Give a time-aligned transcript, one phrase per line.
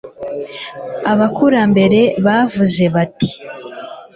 [1.11, 3.29] abakurambere bavuze bati